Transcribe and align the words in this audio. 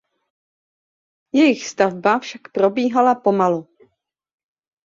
Jejich 1.33 1.67
stavba 1.69 2.19
však 2.19 2.41
probíhala 2.51 3.15
pomalu. 3.15 3.67